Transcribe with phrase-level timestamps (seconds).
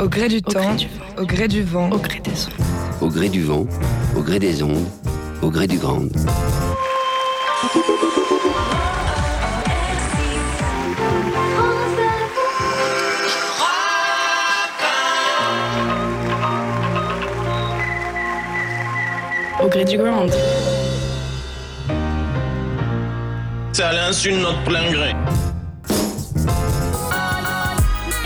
[0.00, 0.76] Au gré du temps,
[1.18, 3.02] au gré du vent, au gré des ondes.
[3.02, 3.66] Au gré du vent,
[4.16, 4.86] au gré des ondes,
[5.42, 6.00] au gré du grand.
[19.62, 20.26] Au gré du grand.
[23.74, 25.14] C'est à l'insu de notre plein gré.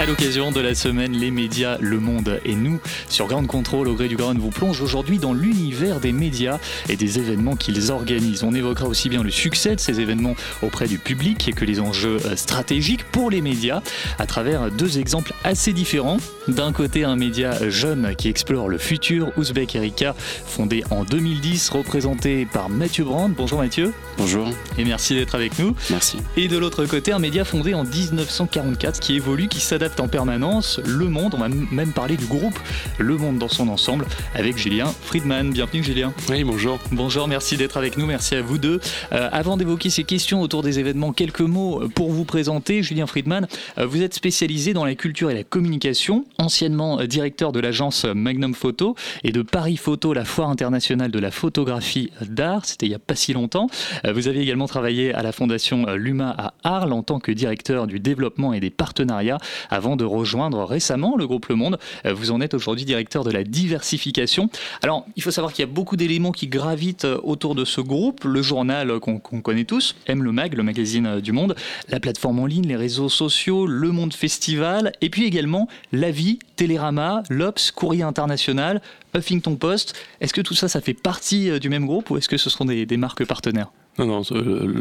[0.05, 2.79] À l'occasion de la semaine Les médias, le monde et nous,
[3.09, 6.59] sur Ground Control au gré du Grand, vous plonge aujourd'hui dans l'univers des médias
[6.91, 8.43] et des événements qu'ils organisent.
[8.43, 12.19] On évoquera aussi bien le succès de ces événements auprès du public que les enjeux
[12.27, 13.81] euh, stratégiques pour les médias
[14.19, 16.19] à travers deux exemples assez différents.
[16.49, 22.45] D'un côté, un média jeune qui explore le futur, Ouzbek Erika, fondé en 2010, représenté
[22.45, 23.33] par Mathieu Brand.
[23.35, 23.95] Bonjour Mathieu.
[24.19, 24.51] Bonjour.
[24.77, 25.75] Et merci d'être avec nous.
[25.89, 26.19] Merci.
[26.37, 30.81] Et de l'autre côté, un média fondé en 1944 qui évolue, qui s'adapte en permanence.
[30.85, 32.59] Le Monde, on va même parler du groupe
[32.99, 35.53] Le Monde dans son ensemble avec Julien Friedman.
[35.53, 36.13] Bienvenue Julien.
[36.29, 36.79] Oui, bonjour.
[36.91, 38.81] Bonjour, merci d'être avec nous, merci à vous deux.
[39.13, 42.83] Euh, avant d'évoquer ces questions autour des événements, quelques mots pour vous présenter.
[42.83, 43.47] Julien Friedman,
[43.79, 48.05] euh, vous êtes spécialisé dans la culture et la communication, anciennement euh, directeur de l'agence
[48.05, 52.65] Magnum Photo et de Paris Photo, la foire internationale de la photographie d'art.
[52.65, 53.69] C'était il n'y a pas si longtemps.
[54.05, 58.01] Vous avez également travaillé à la fondation Luma à Arles en tant que directeur du
[58.01, 59.39] développement et des partenariats
[59.71, 61.79] avant de rejoindre récemment le groupe Le Monde.
[62.07, 64.49] Euh, vous en êtes aujourd'hui directeur de la diversification.
[64.83, 67.81] Alors, il faut savoir qu'il y a beaucoup d'éléments qui gravitent euh, autour de ce
[67.81, 68.25] groupe.
[68.25, 71.55] Le journal qu'on connaît tous, M le Mag, le magazine euh, du Monde,
[71.89, 76.39] la plateforme en ligne, les réseaux sociaux, le Monde Festival, et puis également La Vie,
[76.57, 78.81] Télérama, l'Obs, Courrier International,
[79.15, 79.95] Huffington Post.
[80.21, 82.65] Est-ce que tout ça, ça fait partie du même groupe ou est-ce que ce seront
[82.65, 83.71] des marques partenaires?
[83.99, 84.23] Non, non,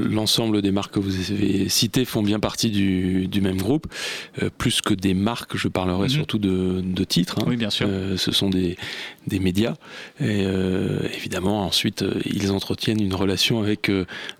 [0.09, 3.87] l'ensemble des marques que vous avez citées font bien partie du, même groupe.
[4.41, 6.09] Euh, plus que des marques, je parlerai mhm.
[6.09, 7.37] surtout de, titres.
[7.39, 7.45] Hein.
[7.47, 7.87] Oui, bien sûr.
[7.89, 8.77] Euh, ce sont des,
[9.39, 9.75] médias.
[10.19, 13.91] Et euh, évidemment, ensuite, ils entretiennent une relation avec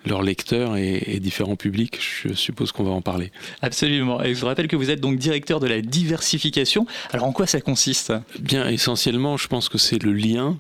[0.06, 2.00] leurs lecteurs et, différents publics.
[2.02, 3.32] Je suppose qu'on va en parler.
[3.62, 4.24] Absolument.
[4.24, 6.86] Et je vous rappelle que vous êtes donc directeur de la diversification.
[7.12, 8.14] Alors, en quoi ça consiste?
[8.40, 10.58] Bien, essentiellement, je pense que c'est le lien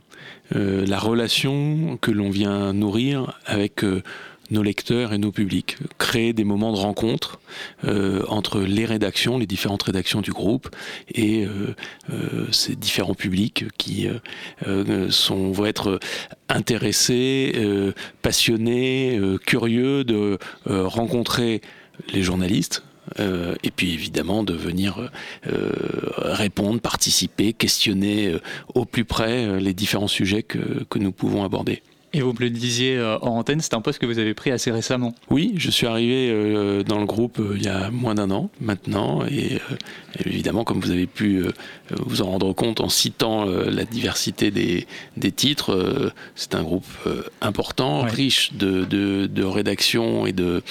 [0.55, 4.03] euh, la relation que l'on vient nourrir avec euh,
[4.51, 7.39] nos lecteurs et nos publics, créer des moments de rencontre
[7.85, 10.69] euh, entre les rédactions, les différentes rédactions du groupe
[11.15, 11.47] et
[12.51, 14.07] ces différents publics qui
[14.61, 15.99] vont être
[16.49, 17.55] intéressés,
[18.21, 21.61] passionnés, curieux de rencontrer
[22.13, 22.83] les journalistes,
[23.19, 25.09] euh, et puis évidemment de venir
[25.47, 25.71] euh,
[26.17, 28.41] répondre, participer, questionner euh,
[28.73, 31.81] au plus près les différents sujets que nous pouvons aborder.
[32.15, 34.51] Et vous me le disiez euh, en antenne, c'est un poste que vous avez pris
[34.51, 35.15] assez récemment.
[35.31, 38.51] Oui, je suis arrivé euh, dans le groupe euh, il y a moins d'un an
[38.61, 39.25] maintenant.
[39.25, 39.57] Et
[40.23, 41.43] évidemment, comme vous avez pu
[42.05, 44.85] vous en rendre compte en citant la diversité des,
[45.17, 46.85] des titres, c'est un groupe
[47.41, 50.61] important, riche de, de, de rédactions et de,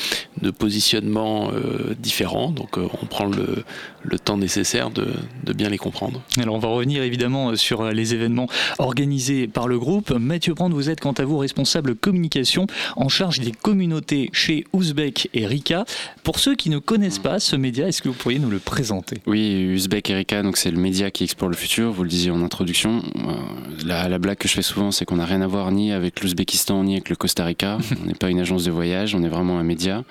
[0.41, 1.51] de positionnements
[1.99, 2.51] différents.
[2.51, 3.65] Donc on prend le,
[4.03, 5.09] le temps nécessaire de,
[5.45, 6.23] de, bien les comprendre.
[6.39, 8.49] Alors on va revenir évidemment sur les événements
[8.79, 10.11] organisés par le groupe.
[10.13, 12.67] Mathieu Brand, vous êtes quant à vous responsable communication
[12.97, 15.85] en charge des communautés chez Ouzbek et Rika.
[16.23, 19.19] Pour ceux qui ne connaissent pas ce média, est-ce que vous pourriez nous le présenter?
[19.27, 22.31] Oui, Ouzbek et Rika, donc c'est le média qui explore le futur, vous le disiez
[22.31, 23.03] en introduction.
[23.17, 23.33] Euh,
[23.85, 26.23] la, la blague que je fais souvent, c'est qu'on n'a rien à voir ni avec
[26.23, 27.79] l'Ouzbékistan ni avec le Costa Rica.
[28.03, 30.05] on n'est pas une agence de voyage, on est vraiment un média.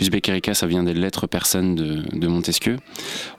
[0.00, 2.76] Uzbek Erika, ça vient des lettres personnes de, de, Montesquieu.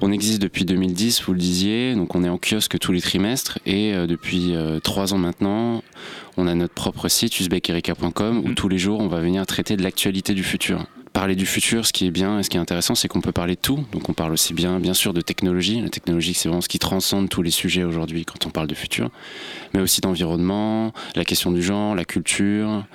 [0.02, 3.60] On existe depuis 2010, vous le disiez, donc on est en kiosque tous les trimestres
[3.66, 5.84] et euh, depuis euh, trois ans maintenant,
[6.38, 8.56] on a notre propre site uzbekerika.com où mm.
[8.56, 11.92] tous les jours on va venir traiter de l'actualité du futur parler du futur, ce
[11.94, 13.84] qui est bien et ce qui est intéressant, c'est qu'on peut parler de tout.
[13.92, 15.82] Donc on parle aussi bien, bien sûr, de technologie.
[15.82, 18.76] La technologie, c'est vraiment ce qui transcende tous les sujets aujourd'hui quand on parle de
[18.76, 19.10] futur,
[19.74, 22.86] mais aussi d'environnement, la question du genre, la culture,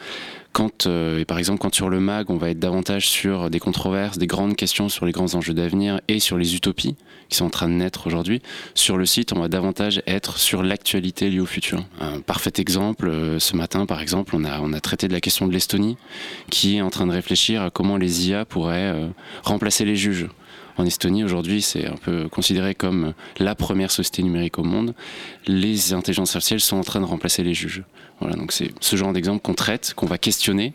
[0.54, 4.18] quand, euh, par exemple, quand sur le MAG, on va être davantage sur des controverses,
[4.18, 6.94] des grandes questions sur les grands enjeux d'avenir et sur les utopies
[7.28, 8.40] qui sont en train de naître aujourd'hui,
[8.74, 11.84] sur le site, on va davantage être sur l'actualité liée au futur.
[12.00, 15.20] Un parfait exemple, euh, ce matin, par exemple, on a, on a traité de la
[15.20, 15.96] question de l'Estonie,
[16.50, 19.08] qui est en train de réfléchir à comment les IA pourraient euh,
[19.42, 20.28] remplacer les juges
[20.76, 24.94] en Estonie aujourd'hui, c'est un peu considéré comme la première société numérique au monde.
[25.46, 27.84] Les intelligences artificielles sont en train de remplacer les juges.
[28.20, 30.72] Voilà, donc c'est ce genre d'exemple qu'on traite, qu'on va questionner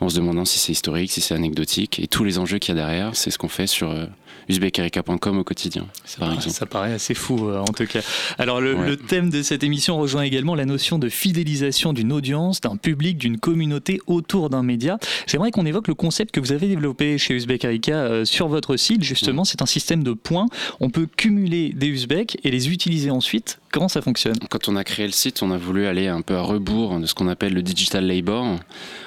[0.00, 2.78] en se demandant si c'est historique, si c'est anecdotique et tous les enjeux qu'il y
[2.78, 3.14] a derrière.
[3.14, 4.06] C'est ce qu'on fait sur euh,
[4.48, 5.86] uzbekerika.com au quotidien.
[6.04, 8.00] Ça, ça, paraît assez fou euh, en tout cas.
[8.38, 12.60] Alors le, le, thème de cette émission rejoint également la notion de fidélisation d'une audience,
[12.60, 14.98] d'un public, d'une communauté autour d'un média.
[15.26, 19.02] J'aimerais qu'on évoque le concept que vous avez développé chez Uzbekerika euh, sur votre site
[19.02, 20.46] justement c'est un système de points.
[20.80, 23.60] On peut cumuler des Uzbeks et les utiliser ensuite.
[23.70, 26.36] Comment ça fonctionne Quand on a créé le site, on a voulu aller un peu
[26.36, 28.58] à rebours de ce qu'on appelle le digital labor.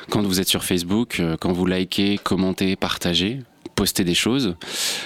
[0.10, 3.40] Quand vous êtes sur Facebook, euh, quand vous likez, commentez, partagez,
[3.76, 4.56] postez des choses,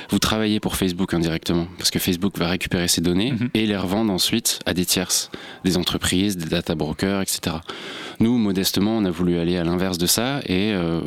[0.10, 3.50] vous travaillez pour Facebook indirectement, parce que Facebook va récupérer ces données Mhm.
[3.54, 5.32] et les revendre ensuite à des tierces,
[5.64, 7.58] des entreprises, des data brokers, etc.
[8.20, 11.00] Nous, modestement, on a voulu aller à l'inverse de ça et euh,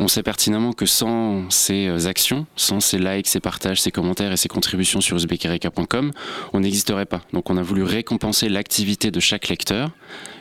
[0.00, 4.32] on sait pertinemment que sans ces euh, actions, sans ces likes, ces partages, ces commentaires
[4.32, 6.10] et ces contributions sur uzbekereka.com,
[6.54, 7.20] on n'existerait pas.
[7.34, 9.90] Donc on a voulu récompenser l'activité de chaque lecteur.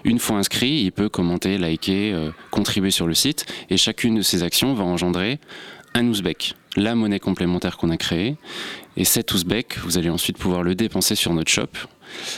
[0.06, 4.22] Une fois inscrit, il peut commenter, liker, euh, contribuer sur le site et chacune de
[4.22, 5.40] ces actions va engendrer
[5.94, 8.38] un ouzbek, la monnaie complémentaire qu'on a créée.
[8.96, 11.68] Et cet ouzbek, vous allez ensuite pouvoir le dépenser sur notre shop.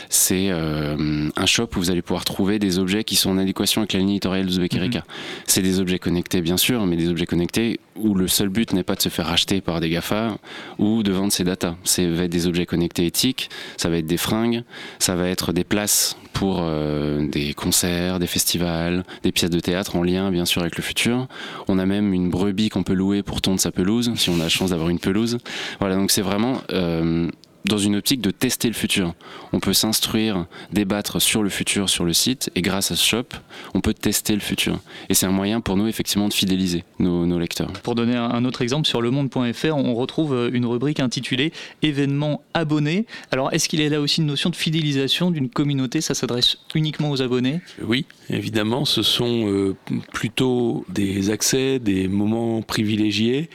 [0.09, 3.81] C'est euh, un shop où vous allez pouvoir trouver des objets qui sont en adéquation
[3.81, 5.03] avec la ligne éditoriale Erika.
[5.45, 8.83] C'est des objets connectés, bien sûr, mais des objets connectés où le seul but n'est
[8.83, 10.37] pas de se faire racheter par des GAFA
[10.79, 11.75] ou de vendre ses datas.
[11.83, 14.63] Ça va être des objets connectés éthiques, ça va être des fringues,
[14.99, 19.95] ça va être des places pour euh, des concerts, des festivals, des pièces de théâtre
[19.95, 21.27] en lien, bien sûr, avec le futur.
[21.67, 24.43] On a même une brebis qu'on peut louer pour tondre sa pelouse, si on a
[24.43, 25.37] la chance d'avoir une pelouse.
[25.79, 26.61] Voilà, donc c'est vraiment...
[26.71, 27.29] euh,
[27.65, 29.13] dans une optique de tester le futur.
[29.53, 33.25] On peut s'instruire, débattre sur le futur sur le site et grâce à ce shop,
[33.73, 34.79] on peut tester le futur.
[35.09, 37.71] Et c'est un moyen pour nous effectivement de fidéliser nos, nos lecteurs.
[37.83, 43.05] Pour donner un autre exemple, sur lemonde.fr, on retrouve euh, une rubrique intitulée événements abonnés.
[43.31, 46.01] Alors, est-ce qu'il y a là aussi une notion de fidélisation d'une communauté?
[46.01, 47.61] Ça s'adresse uniquement aux abonnés?
[47.83, 49.75] Oui, évidemment, ce sont euh,
[50.13, 53.49] plutôt des accès, des moments privilégiés.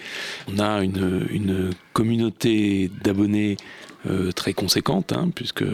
[0.49, 3.57] On a une, une communauté d'abonnés
[4.09, 5.65] euh, très conséquente, hein, puisque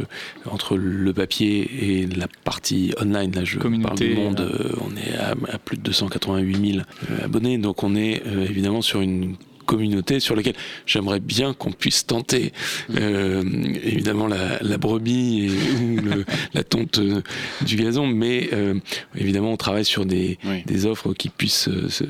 [0.46, 4.96] entre le papier et la partie online, là je Communauté, parle du monde, euh, on
[4.96, 9.36] est à, à plus de 288 000 euh, abonnés, donc on est évidemment sur une
[9.66, 10.54] communauté sur laquelle
[10.86, 12.52] j'aimerais bien qu'on puisse tenter
[12.96, 13.42] euh,
[13.82, 15.50] évidemment la, la brebis et,
[15.82, 16.24] ou le-
[16.54, 17.22] la tonte euh,
[17.64, 18.74] du gazon mais euh,
[19.16, 20.62] évidemment on travaille sur des, Oui.
[20.66, 22.04] des offres qui puissent euh, se-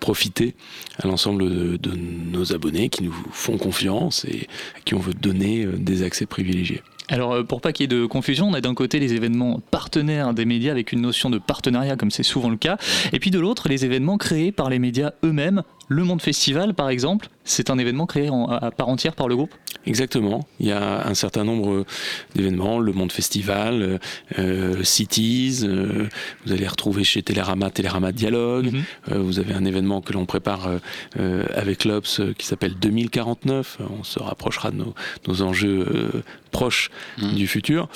[0.00, 0.54] profiter
[1.02, 4.46] à l'ensemble de, de nos abonnés qui nous font confiance et
[4.76, 6.82] à qui on veut donner des accès privilégiés.
[7.10, 10.34] Alors, pour pas qu'il y ait de confusion, on a d'un côté les événements partenaires
[10.34, 12.76] des médias avec une notion de partenariat, comme c'est souvent le cas,
[13.14, 15.62] et puis de l'autre, les événements créés par les médias eux-mêmes.
[15.88, 19.36] Le Monde Festival, par exemple, c'est un événement créé en- à part entière par le
[19.36, 19.54] groupe?
[19.86, 20.46] Exactement.
[20.60, 21.86] Il y a un certain nombre
[22.34, 23.98] d'événements, le Monde Festival,
[24.38, 25.60] euh, Cities.
[25.62, 26.08] euh,
[26.44, 28.70] vous allez retrouver chez Télérama, Télérama Dialogue.
[28.72, 28.82] Mhm.
[29.12, 30.78] Euh, vous avez un événement que l'on prépare euh,
[31.18, 33.78] euh, avec l'Obs euh, qui s'appelle 2049.
[33.98, 34.94] On se rapprochera de nos,
[35.26, 37.34] nos enjeux euh, proches Mhm.
[37.34, 37.88] du futur.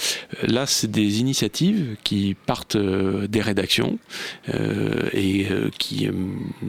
[0.42, 3.98] Euh, Là, c'est des initiatives qui partent euh, des rédactions
[4.48, 6.12] euh, et euh, qui euh,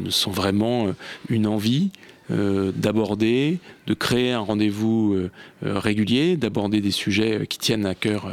[0.09, 0.91] sont vraiment euh,
[1.29, 1.91] une envie
[2.31, 5.31] euh, d'aborder, de créer un rendez-vous euh,
[5.65, 8.29] euh, régulier, d'aborder des sujets euh, qui tiennent à cœur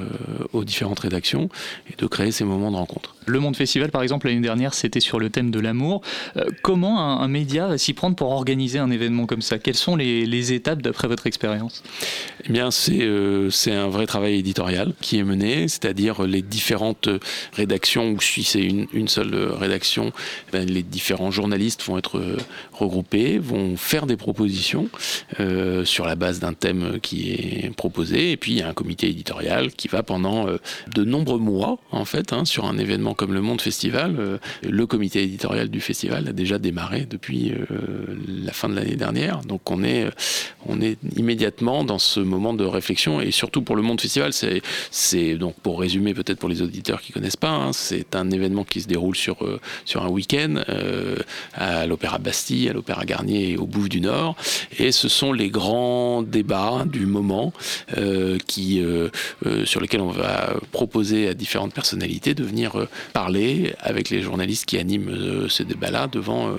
[0.52, 1.49] aux différentes rédactions
[1.91, 3.14] et de créer ces moments de rencontre.
[3.26, 6.02] Le Monde Festival, par exemple, l'année dernière, c'était sur le thème de l'amour.
[6.62, 9.58] Comment un, un média va s'y prendre pour organiser un événement comme ça?
[9.58, 11.82] Quelles sont les, les étapes d'après votre expérience?
[12.44, 17.08] Eh bien, c'est euh, un vrai travail éditorial qui est mené, c'est-à-dire les différentes
[17.53, 20.12] rédactions, ou si c'est une, une seule rédaction,
[20.53, 22.20] ben, les différents journalistes vont être
[22.73, 24.88] regroupés, vont faire des propositions
[25.41, 28.75] euh, sur la base d'un thème qui est proposé, et puis il y a un
[28.75, 30.59] comité éditorial qui va pendant euh,
[30.94, 34.17] de nombreux mois, en fait, hein, sur un événement comme le Monde Festival.
[34.19, 37.53] euh, le comité éditorial du festival a déjà démarré depuis
[38.29, 40.09] la fin de l'année dernière, donc on est,
[40.67, 43.20] on est immédiatement dans ce moment de réflexion.
[43.20, 44.32] Et surtout pour le Monde Festival,
[44.91, 48.65] c'est, donc pour résumer peut-être pour les auditeurs qui connaissent pas, hein, c'est un événement
[48.65, 49.39] qui se déroule sur
[49.85, 50.63] sur un week-end
[51.55, 54.37] à l'Opéra Bastille, à l'Opéra Garnier et au Bouffe du Nord,
[54.79, 57.53] et ce sont les grands débats du moment
[57.96, 59.08] euh, qui euh,
[59.46, 64.67] euh, sur lesquels on va proposer à différentes personnalités de venir parler avec les journalistes
[64.67, 66.51] qui animent ces débats-là devant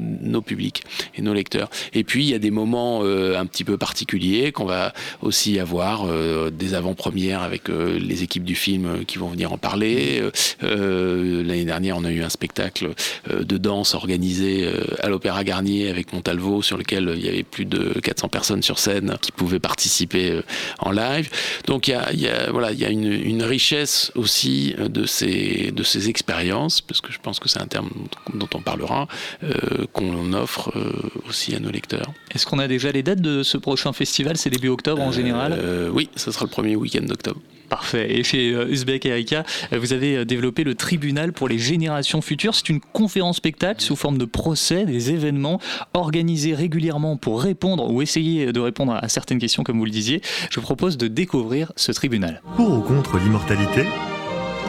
[0.00, 0.82] nos publics
[1.14, 1.70] et nos lecteurs.
[1.92, 6.06] Et puis il y a des moments un petit peu particuliers qu'on va aussi avoir
[6.50, 10.22] des avant-premières avec les équipes du film qui vont venir en parler.
[10.60, 12.94] L'année dernière, on a eu un spectacle
[13.30, 14.68] de danse organisé
[15.00, 18.78] à l'Opéra Garnier avec Montalvo sur lequel il y avait plus de 400 personnes sur
[18.78, 20.42] scène qui pouvaient participer euh,
[20.78, 21.30] en live.
[21.66, 25.06] Donc il y a, y a- voilà, y a une, une richesse aussi euh, de
[25.06, 27.90] ces, de ces expériences, parce que je pense que c'est un terme
[28.34, 29.08] dont on parlera,
[29.44, 30.92] euh, qu'on offre euh,
[31.28, 32.12] aussi à nos lecteurs.
[32.34, 34.36] Est-ce qu'on a déjà les dates de ce prochain festival?
[34.36, 37.40] C'est début octobre en général Euh, oui, ce sera le premier week-end d'octobre.
[37.72, 38.18] Parfait.
[38.18, 42.20] Et chez euh, Uzbek Erika, euh, vous avez euh, développé le tribunal pour les générations
[42.20, 42.54] futures.
[42.54, 45.58] C'est une conférence spectacle sous forme de procès, des événements
[45.94, 50.20] organisés régulièrement pour répondre ou essayer de répondre à certaines questions, comme vous le disiez.
[50.50, 52.42] Je vous propose de découvrir ce tribunal.
[52.56, 53.86] Pour ou contre l'immortalité?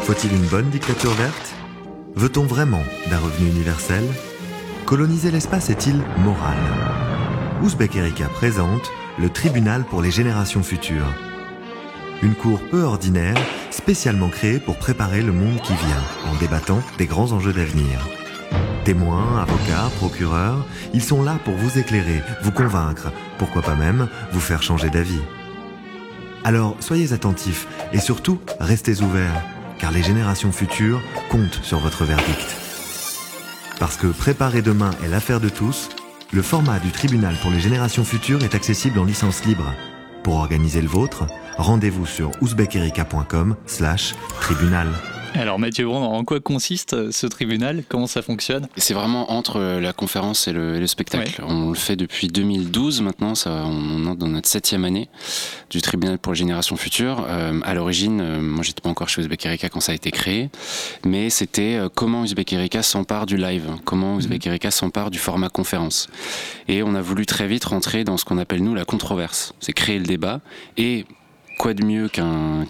[0.04, 1.56] Faut-il une bonne dictature verte?
[2.16, 4.06] Veut-on vraiment d'un revenu universel?
[4.86, 6.58] Coloniser l'espace est-il moral?
[7.64, 11.14] Ouzbek Erika présente le tribunal pour les générations futures
[12.24, 13.36] une cour peu ordinaire,
[13.70, 18.08] spécialement créée pour préparer le monde qui vient, en débattant des grands enjeux d'avenir.
[18.86, 24.40] Témoins, avocats, procureurs, ils sont là pour vous éclairer, vous convaincre, pourquoi pas même vous
[24.40, 25.22] faire changer d'avis.
[26.46, 29.44] Alors soyez attentifs et surtout restez ouverts,
[29.78, 32.56] car les générations futures comptent sur votre verdict.
[33.80, 35.90] Parce que préparer demain est l'affaire de tous,
[36.32, 39.74] le format du tribunal pour les générations futures est accessible en licence libre.
[40.24, 44.88] Pour organiser le vôtre, rendez-vous sur ouzbekerika.com slash tribunal.
[45.36, 47.84] Alors Mathieu Brand, en quoi consiste euh, ce tribunal?
[47.90, 48.68] Comment ça fonctionne?
[48.78, 51.42] C'est vraiment entre euh, la conférence et le, spectacle.
[51.48, 55.10] On le fait depuis 2012 maintenant, ça, on entre dans notre septième année
[55.72, 57.26] du tribunal pour les générations futures.
[57.28, 60.12] Euh, à l'origine, euh, moi j'étais pas encore chez Uzbek Erika quand ça a été
[60.12, 60.52] créé,
[61.04, 64.52] mais c'était comment Uzbek Erika s'empare du live, comment Uzbek mhm.
[64.52, 66.10] Erika s'empare du format conférence.
[66.68, 69.54] Et on a voulu très vite rentrer dans ce qu'on appelle nous la controverse.
[69.60, 70.42] C'est créer le débat
[70.78, 71.06] et
[71.58, 72.66] quoi de mieux qu'un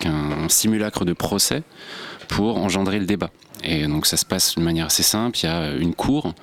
[0.50, 1.64] simulacre de procès
[2.28, 3.30] pour engendrer le débat?
[3.64, 5.38] Et donc ça se passe d'une manière assez simple.
[5.42, 6.34] Il y a une cour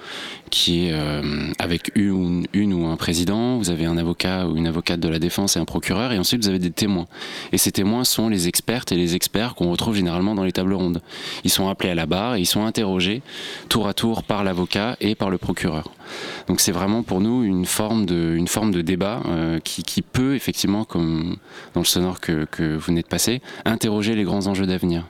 [0.51, 1.23] qui est euh,
[1.59, 5.19] avec une, une, ou un président, vous avez un avocat ou une avocate de la
[5.19, 7.07] défense et un procureur, et ensuite vous avez des témoins.
[7.53, 10.75] Et ces témoins sont les expertes et les experts qu'on retrouve généralement dans les tables
[10.75, 11.03] rondes.
[11.45, 13.23] Ils sont appelés à la barre et ils sont interrogés
[13.69, 15.91] tour à tour par l'avocat et par le procureur.
[16.49, 20.03] Donc c'est vraiment pour nous une forme de, une forme de débat euh, qui, qui,
[20.03, 21.37] peut effectivement, comme
[21.75, 25.07] dans le sonore que, que vous venez de passer, interroger les grands enjeux d'avenir.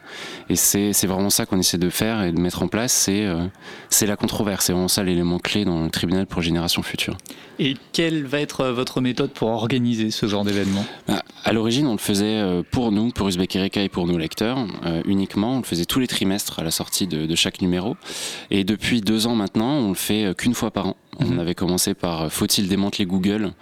[0.50, 3.46] Et c'est vraiment ça qu'on essaie de faire et de mettre en place, c'est euh,
[3.88, 7.16] c'est la controverse, c'est vraiment ça l'élément clé dans le tribunal pour Génération Future.
[7.62, 10.84] Et quelle va être euh, votre méthode pour organiser ce genre d'événement?
[11.06, 14.16] Bah, À l'origine, on le faisait euh, pour nous, pour Uzbek Erika et pour nos
[14.16, 15.56] lecteurs, euh, uniquement.
[15.56, 17.96] On le faisait tous les trimestres à la sortie de, chaque numéro.
[18.50, 20.96] Et depuis deux ans maintenant, on le fait qu'une fois par an.
[21.18, 21.38] On mhm.
[21.38, 23.52] avait commencé par Faut-il démanteler Google?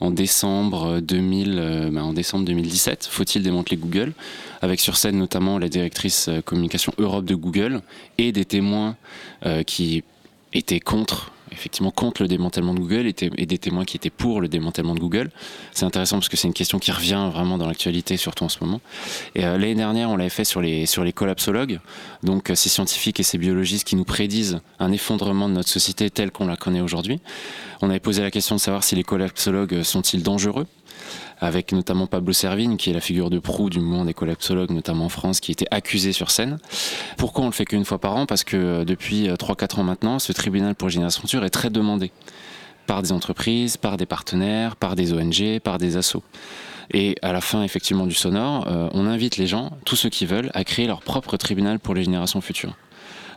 [0.00, 3.08] En décembre 2000, bah, en décembre 2017.
[3.10, 4.12] Faut-il démanteler Google?
[4.62, 7.82] Avec sur scène notamment la directrice communication Europe de Google
[8.18, 8.96] et des témoins
[9.66, 10.02] qui
[10.52, 14.48] étaient contre effectivement contre le démantèlement de Google et, des témoins qui étaient pour le
[14.48, 15.30] démantèlement de Google.
[15.72, 18.58] C'est intéressant parce que c'est une question qui revient vraiment dans l'actualité, surtout en ce
[18.62, 18.80] moment.
[19.34, 21.80] Et euh, l'année dernière, on l'avait fait sur les, sur les collapsologues,
[22.22, 26.10] donc euh, ces scientifiques et ces biologistes qui nous prédisent un effondrement de notre société
[26.10, 27.20] telle qu'on la connaît aujourd'hui.
[27.82, 30.66] On avait posé la question de savoir si les collapsologues sont-ils dangereux
[31.38, 35.06] avec notamment Pablo Servigne, qui est la figure de proue du mouvement des collapsologues, notamment
[35.06, 36.58] en France, qui était accusé sur scène.
[37.16, 38.26] Pourquoi on le fait qu'une fois par an?
[38.26, 41.70] Parce que euh, depuis 3-4 euh, ans maintenant, ce tribunal pour Génération Future est très
[41.70, 42.10] demandé
[42.86, 46.22] par des entreprises, par des partenaires, par des ONG, par des assos.
[46.92, 50.24] Et à la fin, effectivement, du sonore, euh, on invite les gens, tous ceux qui
[50.24, 52.76] veulent, à créer leur propre tribunal pour les générations futures.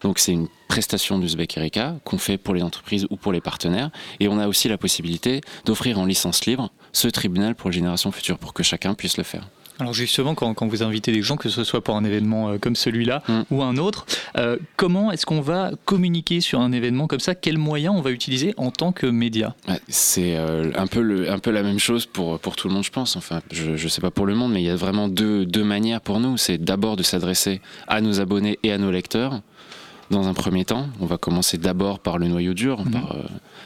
[0.02, 3.90] Donc c'est une prestation d'Uzbek Erika qu'on fait pour les entreprises ou pour les partenaires.
[4.20, 8.12] Et on a aussi la possibilité d'offrir en licence libre ce tribunal pour les générations
[8.12, 9.48] futures, pour que chacun puisse le faire.
[9.80, 12.76] Alors justement, quand, vous invitez des gens, que ce soit pour un événement euh, comme
[12.76, 13.42] celui-là mm.
[13.50, 14.06] ou un autre,
[14.38, 17.34] euh, comment est-ce qu'on va communiquer sur un événement comme ça?
[17.34, 19.56] Quels moyens on va utiliser en tant que média?
[19.88, 22.84] C'est euh, un, peu le, un peu la même chose pour, pour tout le monde,
[22.84, 23.16] je pense.
[23.16, 25.64] Enfin, je ne sais pas pour le monde, mais il y a vraiment deux, deux
[25.64, 26.36] manières pour nous.
[26.36, 29.42] C'est d'abord de s'adresser à nos abonnés et à nos lecteurs
[30.10, 30.88] dans un premier temps.
[31.00, 32.92] On va commencer d'abord par le noyau dur, mhm.
[32.92, 33.24] par, euh,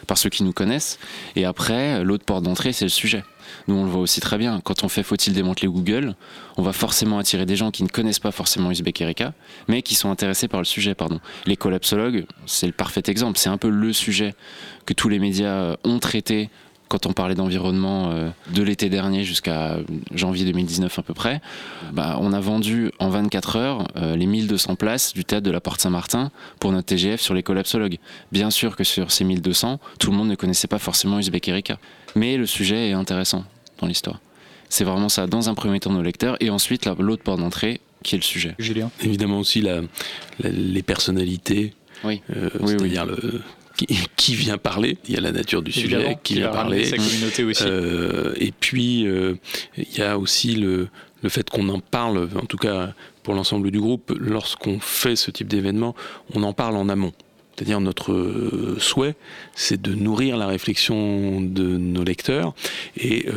[0.07, 0.99] par, ceux qui nous connaissent.
[1.35, 3.23] Et après, l'autre porte d'entrée, c'est le sujet.
[3.67, 4.61] Nous, on le voit aussi très bien.
[4.63, 6.15] Quand on fait Faut-il démanteler Google,
[6.57, 9.33] on va forcément attirer des gens qui ne connaissent pas forcément Uzbek Erika,
[9.67, 10.95] mais qui sont intéressés par le sujet.
[10.95, 11.19] Pardon.
[11.45, 13.37] Les collapsologues, c'est le parfait exemple.
[13.37, 14.33] C'est un peu le sujet
[14.85, 16.49] que tous les médias ont traité
[16.93, 19.77] quand on parlait d'environnement euh, de l'été dernier jusqu'à
[20.13, 21.41] janvier 2019 à peu près,
[21.91, 25.59] bah, on a vendu en 24 heures euh, les 1200 places du théâtre de la
[25.59, 27.97] Porte Saint-Martin pour notre TGF sur les collapsologues.
[28.31, 31.79] Bien sûr que sur ces 1200, tout le monde ne connaissait pas forcément Uzbek Erika.
[32.15, 33.43] Mais le sujet est intéressant
[33.79, 34.19] dans l'histoire.
[34.69, 38.13] C'est vraiment ça, dans un premier temps nos lecteurs, et ensuite l'autre porte d'entrée qui
[38.13, 38.53] est le sujet.
[38.59, 38.91] Julien?
[39.01, 39.65] Évidemment aussi
[40.43, 41.73] les personnalités,
[42.03, 42.21] oui.
[42.35, 43.41] Euh, c'est-à-dire le
[43.75, 44.97] qui, vient parler.
[45.07, 46.85] Il y a la nature du sujet qui, vient parler.
[46.85, 47.63] Sa communauté aussi.
[47.65, 49.35] Euh, et puis, euh,
[49.77, 50.87] il y a aussi le,
[51.21, 55.31] le fait qu'on en parle, en tout cas pour l'ensemble du groupe, lorsqu'on fait ce
[55.31, 55.95] type d'événement,
[56.33, 57.13] on en parle en amont.
[57.55, 59.15] C'est-à-dire notre euh, souhait,
[59.53, 62.53] c'est de nourrir la réflexion de nos lecteurs
[62.97, 63.27] et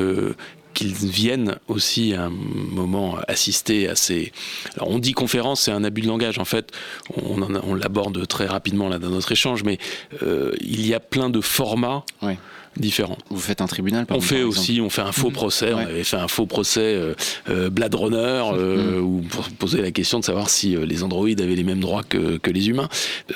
[0.77, 4.31] qu'ils viennent aussi à un moment assister à ces.
[4.77, 6.39] Alors on dit conférence, c'est un abus de langage.
[6.39, 6.71] En fait,
[7.17, 9.79] on, l'aborde très rapidement là dans notre échange, mais
[10.23, 12.05] euh, il y a plein de formats.
[12.23, 12.37] Ouais
[12.77, 13.19] différents.
[13.31, 15.35] Vous faites un tribunal par On fait aussi, on fait un faux mhm.
[15.35, 15.73] procès.
[15.73, 17.15] On avait fait un faux procès euh,
[17.49, 19.05] euh, Blade Runner, euh, mhm.
[19.05, 22.39] où pour poser la question de savoir si les androïdes avaient les mêmes droits que,
[22.39, 22.89] que les humains.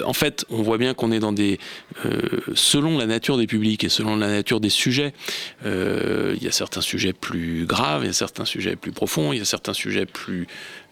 [0.05, 1.59] En fait, on voit bien qu'on est dans des,
[2.55, 5.13] selon la nature des publics et selon la nature des sujets,
[5.65, 9.39] il y a certains sujets plus graves, il y a certains sujets plus profonds, il
[9.39, 10.47] y a certains sujets plus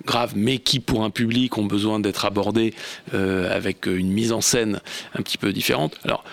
[0.04, 2.74] graves, mais qui pour un public ont besoin d'être abordés
[3.12, 4.80] avec une mise en scène
[5.14, 5.96] un petit peu différente.
[6.04, 6.24] Alors,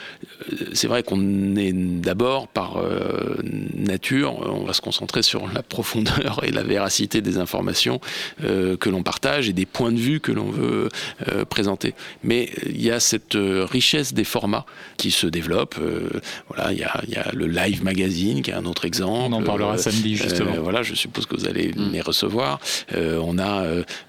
[0.74, 1.74] c'est vrai qu'on est
[2.06, 3.36] d'abord, par euh,
[3.74, 8.00] nature, on va se concentrer sur la profondeur et la véracité des informations
[8.44, 10.90] euh, que l'on partage et des points de vue que l'on veut
[11.28, 11.96] euh, présenter.
[12.24, 14.66] Mais il y a cette richesse des formats
[14.98, 15.76] qui se développe.
[16.48, 19.34] voilà, il y, a, y, a, le Live Magazine qui est un autre exemple.
[19.34, 20.54] On en parlera samedi justement.
[20.62, 21.92] voilà, je suppose que vous allez mm.
[21.92, 22.60] les recevoir.
[22.96, 23.64] on a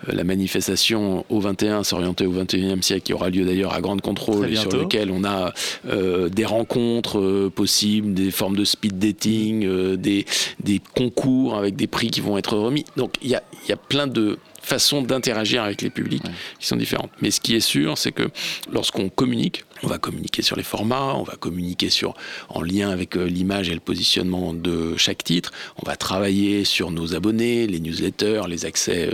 [0.07, 4.51] la manifestation au 21, s'orienter au 21e siècle, qui aura lieu d'ailleurs à Grande Contrôle
[4.53, 10.25] et sur lequel on a des rencontres possibles des formes de speed dating, euh, des,
[10.61, 12.85] des concours avec des prix qui vont être remis.
[12.97, 16.25] Donc il y a, y a plein de façons d'interagir avec les publics
[16.59, 17.13] qui sont différentes.
[17.23, 18.29] Mais ce qui est sûr, c'est que
[18.73, 22.15] lorsqu'on communique, on va communiquer sur les formats, on va communiquer sur,
[22.49, 26.91] en lien avec euh, l'image et le positionnement de chaque titre, on va travailler sur
[26.91, 29.11] nos abonnés, les newsletters, les accès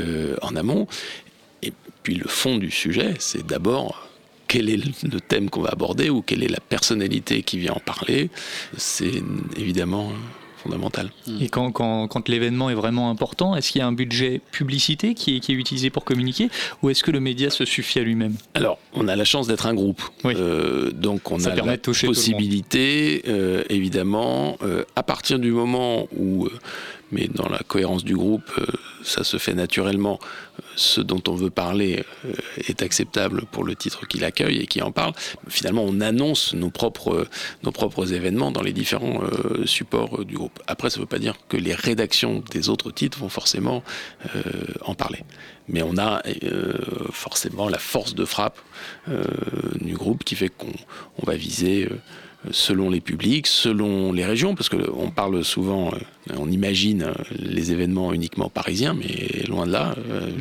[0.00, 0.86] euh, en amont.
[1.62, 4.08] Et puis le fond du sujet, c'est d'abord
[4.54, 7.80] quel est le thème qu'on va aborder ou quelle est la personnalité qui vient en
[7.80, 8.30] parler,
[8.76, 9.20] c'est
[9.56, 10.12] évidemment
[10.62, 11.10] fondamental.
[11.40, 15.14] Et quand, quand, quand l'événement est vraiment important, est-ce qu'il y a un budget publicité
[15.14, 16.50] qui est, qui est utilisé pour communiquer
[16.82, 18.36] ou est-ce que le média se suffit à lui-même?
[18.54, 20.02] Alors, on a la chance d'être un groupe.
[20.24, 26.48] Euh, donc, on a la possibilité, euh, évidemment, euh, à partir du moment où
[27.12, 28.50] mais dans la cohérence du groupe,
[29.04, 30.18] ça se fait naturellement.
[30.76, 32.32] Ce dont on veut parler euh,
[32.68, 35.12] est acceptable pour le titre qui l'accueille et qui en parle.
[35.48, 37.26] Finalement, on annonce nos propres,
[38.12, 40.60] événements dans les différents euh, supports du groupe.
[40.66, 43.82] Après, ça ne veut pas dire que les rédactions des autres titres vont forcément
[44.82, 45.20] en parler.
[45.68, 46.22] Mais on a
[47.10, 48.58] forcément la force de frappe
[49.80, 50.72] du groupe qui fait qu'on
[51.24, 51.88] va viser
[52.50, 57.72] selon les publics, selon les régions, parce qu'on parle souvent, euh, on imagine euh, les
[57.72, 59.94] événements uniquement parisiens, mais loin de là.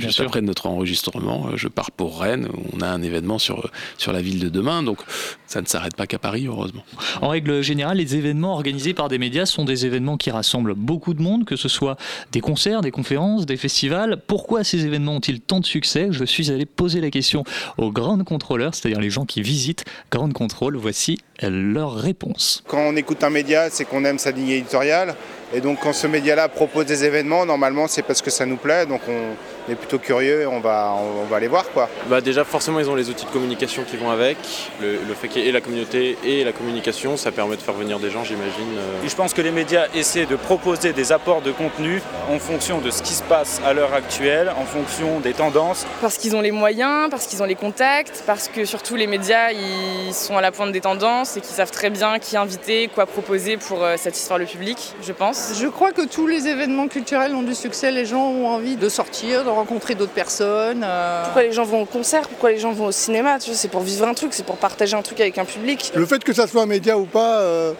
[0.03, 3.69] Euh, juste après notre enregistrement, je pars pour Rennes, où on a un événement sur,
[3.97, 4.99] sur la ville de demain, donc
[5.47, 6.83] ça ne s'arrête pas qu'à Paris, heureusement.
[7.21, 11.13] En règle générale, les événements organisés par des médias sont des événements qui rassemblent beaucoup
[11.13, 11.97] de monde, que ce soit
[12.31, 14.21] des concerts, des conférences, des festivals.
[14.27, 16.07] Pourquoi ces événements ont-ils tant de succès?
[16.11, 17.43] Je suis allé poser la question
[17.77, 20.77] aux grandes contrôleurs, c'est-à-dire les gens qui visitent Grande Contrôle.
[20.77, 22.63] Voici leur réponse.
[22.67, 25.15] Quand on écoute un média, c'est qu'on aime sa ligne éditoriale.
[25.53, 28.85] Et donc quand ce média-là propose des événements, normalement c'est parce que ça nous plaît.
[28.85, 31.89] Donc on, est plutôt curieux et on va, on, va aller voir quoi.
[32.07, 34.37] Bah déjà forcément ils ont les outils de communication qui vont avec.
[34.81, 37.99] Le, fait qu'il y ait la communauté et la communication, ça permet de faire venir
[37.99, 38.77] des gens j'imagine.
[38.77, 39.07] Euh.
[39.07, 42.89] Je pense que les médias essaient de proposer des apports de contenu en fonction de
[42.91, 45.85] ce qui se passe à l'heure actuelle, en fonction des tendances.
[46.01, 49.51] Parce qu'ils ont les moyens, parce qu'ils ont les contacts, parce que surtout les médias
[49.51, 53.05] ils sont à la pointe des tendances et qu'ils savent très bien qui inviter, quoi
[53.05, 55.53] proposer pour euh, satisfaire le public, je pense.
[55.59, 58.89] Je crois que tous les événements culturels ont du succès, les gens ont envie de
[58.89, 60.83] sortir, rencontrer d'autres personnes.
[60.83, 61.23] Euh.
[61.23, 62.27] Pourquoi les gens vont au concert?
[62.27, 63.37] Pourquoi les gens vont au cinéma?
[63.39, 65.91] C'est pour vivre un truc, c'est pour partager un truc avec un public.
[65.95, 67.73] Le fait que ça soit un média ou pas, euh,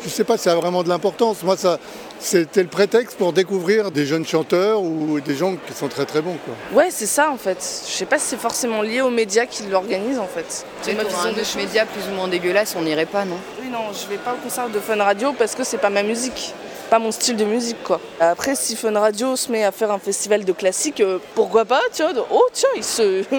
[0.00, 1.42] je ne sais pas si ça a vraiment de l'importance.
[1.42, 1.78] Moi, ça,
[2.18, 6.20] c'était le prétexte pour découvrir des jeunes chanteurs ou des gens qui sont très très
[6.20, 6.36] bons.
[6.44, 6.82] Quoi.
[6.82, 7.58] Ouais, c'est ça en fait.
[7.86, 10.64] Je sais pas si c'est forcément lié aux médias qui l'organisent en fait.
[10.82, 13.38] C'est ma vision de médias plus ou moins dégueulasse, on n'irait pas, non?
[13.60, 16.02] Oui, non, je vais pas au concert de Fun Radio parce que c'est pas ma
[16.02, 16.54] musique
[16.90, 18.00] pas mon style de musique quoi.
[18.18, 21.80] Après si Fun Radio se met à faire un festival de classiques, euh, pourquoi pas,
[21.94, 23.24] tu vois, oh tiens, ils se.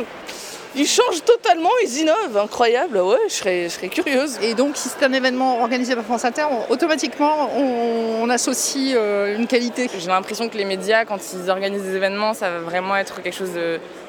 [0.73, 4.37] Ils changent totalement, ils innovent, incroyable, ouais, je serais, je serais curieuse.
[4.41, 9.47] Et donc, si c'est un événement organisé par France Inter, automatiquement, on, associe euh, une
[9.47, 9.89] qualité.
[9.99, 13.35] J'ai l'impression que les médias, quand ils organisent des événements, ça va vraiment être quelque
[13.35, 13.51] chose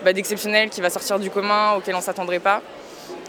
[0.04, 2.62] bah, d'exceptionnel, qui va sortir du commun, auquel on ne s'attendrait pas.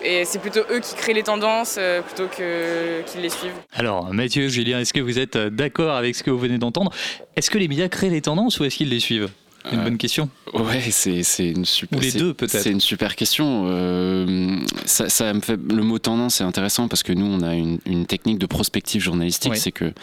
[0.04, 3.54] Et c'est plutôt eux qui créent les tendances euh, plutôt que qu'ils les suivent.
[3.74, 6.92] Alors Mathieu, Julien, est-ce que vous êtes euh, d'accord avec ce que vous venez d'entendre?
[7.36, 9.30] Est-ce que les médias créent les tendances ou est-ce qu'ils les suivent?
[9.72, 10.30] Une bonne question.
[10.54, 11.98] Ouais, c'est une super.
[11.98, 12.62] Ou les deux peut-être.
[12.62, 13.63] C'est une super question.
[13.68, 18.06] Euh, ça, me fait le mot tendance c'est intéressant parce que nous on a une,
[18.06, 19.94] technique de prospective journalistique, c'est que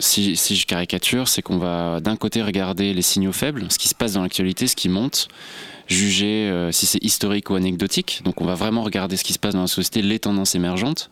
[0.00, 3.86] si, si je caricature, c'est qu'on va d'un côté regarder les signaux faibles, ce qui
[3.86, 5.28] se passe dans l'actualité, ce qui monte,
[5.90, 8.22] juger euh, si c'est historique ou anecdotique.
[8.24, 11.10] Donc on va vraiment regarder ce qui se passe dans la société, les tendances émergentes.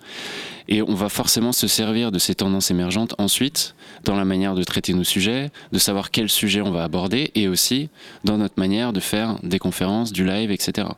[0.68, 4.62] Et on va forcément se servir de ces tendances émergentes ensuite dans la manière de
[4.62, 7.88] traiter nos sujets, de savoir quel sujet on va aborder et aussi
[8.24, 10.88] dans notre manière de faire des conférences, du live, etc.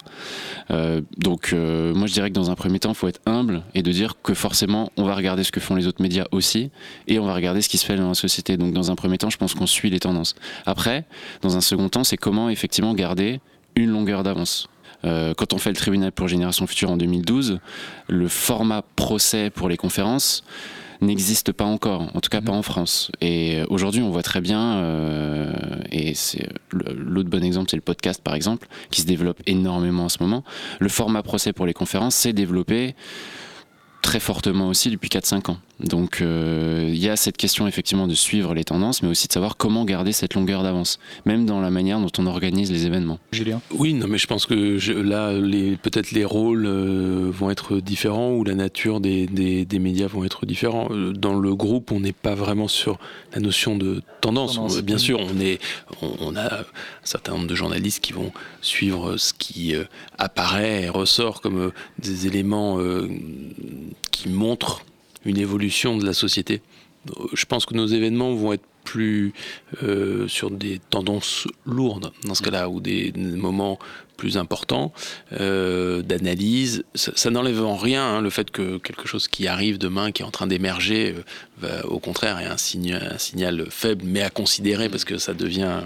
[0.70, 3.62] Euh, donc euh, moi je dirais que dans un premier temps, il faut être humble
[3.74, 6.70] et de dire que forcément on va regarder ce que font les autres médias aussi
[7.06, 8.56] et on va regarder ce qui se fait dans la société.
[8.56, 10.34] Donc dans un premier temps, je pense qu'on suit les tendances.
[10.66, 11.04] Après,
[11.42, 13.40] dans un second temps, c'est comment effectivement garder
[13.76, 14.68] une longueur d'avance.
[15.04, 17.60] Euh, quand on fait le tribunal pour Génération Future en 2012,
[18.08, 20.44] le format procès pour les conférences
[21.00, 23.10] n'existe pas encore, en tout cas pas en France.
[23.20, 25.52] Et aujourd'hui, on voit très bien, euh,
[25.90, 30.08] et c'est l'autre bon exemple, c'est le podcast par exemple, qui se développe énormément en
[30.08, 30.44] ce moment.
[30.78, 32.94] Le format procès pour les conférences s'est développé
[34.02, 35.58] très fortement aussi depuis 4-5 ans.
[35.84, 39.32] Donc euh, il y a cette question effectivement de suivre les tendances, mais aussi de
[39.32, 43.18] savoir comment garder cette longueur d'avance, même dans la manière dont on organise les événements.
[43.32, 43.60] Julien?
[43.70, 45.32] Oui, non, mais je pense que là,
[45.82, 50.44] peut-être les rôles euh, vont être différents ou la nature des, des, médias vont être
[50.44, 50.88] différents.
[50.90, 52.98] Euh, dans le groupe, on n'est pas vraiment sur
[53.32, 54.82] la notion de tendance.
[54.82, 55.60] Bien sûr, on, est,
[56.02, 56.64] on, a un
[57.04, 59.74] certain nombre de journalistes qui vont suivre ce qui
[60.18, 62.78] apparaît et ressort comme des éléments
[64.10, 64.82] qui montrent
[65.24, 66.62] une évolution de la société.
[67.32, 69.32] Je pense que nos événements vont être plus
[69.82, 73.78] euh, sur des tendances lourdes dans ce cas-là, ou des, moments
[74.16, 74.92] plus importants
[75.40, 76.84] euh, d'analyse.
[76.94, 80.26] Ça, n'enlève en rien hein, le fait que quelque chose qui arrive demain, qui est
[80.26, 81.14] en train d'émerger,
[81.64, 85.32] euh, au contraire est un signal, un signal faible, mais à considérer parce que ça
[85.32, 85.80] devient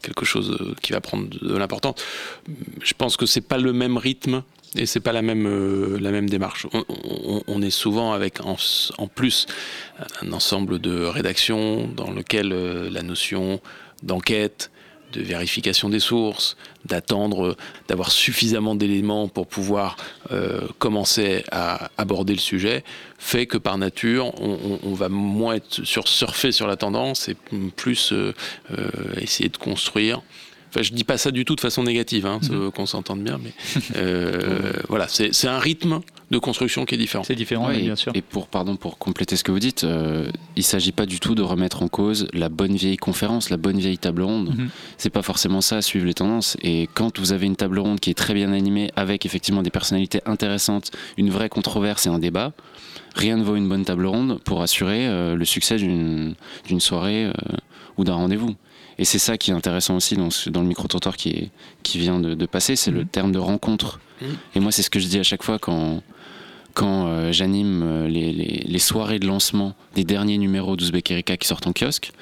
[0.00, 1.96] quelque chose qui va prendre de l'importance.
[2.82, 4.42] Je pense que c'est pas le même rythme
[4.76, 6.66] et c'est pas la même, euh, la même démarche.
[7.46, 8.56] On, est souvent avec en,
[9.06, 9.46] plus
[10.22, 13.60] un ensemble de rédactions dans lequel euh, la notion
[14.02, 14.70] d'enquête,
[15.12, 17.56] de vérification des sources, d'attendre
[17.88, 19.96] d'avoir suffisamment d'éléments pour pouvoir
[20.32, 22.84] euh, commencer à aborder le sujet,
[23.18, 27.36] fait que par nature, on, va moins être sur surfer sur la tendance et
[27.74, 28.12] plus
[29.16, 30.20] essayer de construire
[30.70, 32.70] Enfin, je dis pas ça du tout de façon négative, hein, mhm.
[32.72, 33.52] qu'on s'entende bien, mais
[33.96, 36.00] euh, voilà, c'est un rythme
[36.30, 37.24] de construction qui est différent.
[37.24, 38.12] C'est différent, bien sûr.
[38.14, 41.20] Et pour, pardon, pour compléter ce que vous dites, euh, il ne s'agit pas du
[41.20, 44.52] tout de remettre en cause la bonne vieille conférence, la bonne vieille table ronde.
[44.54, 44.68] Ce mhm.
[44.98, 46.56] C'est pas forcément ça, suivre les tendances.
[46.62, 49.70] Et quand vous avez une table ronde qui est très bien animée, avec effectivement des
[49.70, 52.52] personnalités intéressantes, une vraie controverse et un débat,
[53.14, 56.34] rien ne vaut une bonne table ronde pour assurer euh, le succès d'une
[56.80, 57.32] soirée
[57.96, 58.54] ou d'un rendez-vous.
[58.98, 61.50] Et c'est ça qui est intéressant aussi dans, dans le micro-trottoir qui,
[61.82, 63.08] qui vient de, passer, c'est le mhm.
[63.08, 64.00] terme de rencontre.
[64.20, 64.28] Mhm.
[64.56, 66.02] Et moi, c'est ce que je dis à chaque fois quand,
[66.74, 71.46] quand euh, j'anime euh, les, les, soirées de lancement des derniers numéros d'Ouzbek Erika qui
[71.46, 72.12] sortent en kiosque.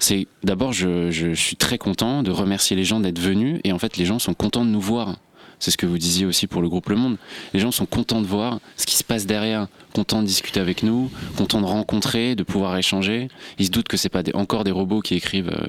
[0.00, 3.78] C'est d'abord, je, je, suis très content de remercier les gens d'être venus et en
[3.78, 5.16] fait, les gens sont contents de nous voir.
[5.58, 7.18] C'est ce que vous disiez aussi pour le groupe Le Monde.
[7.54, 10.82] Les gens sont contents de voir ce qui se passe derrière, contents de discuter avec
[10.82, 13.28] nous, contents de rencontrer, de pouvoir échanger.
[13.60, 15.66] Ils se doutent que c'est pas encore des robots qui écrivent euh,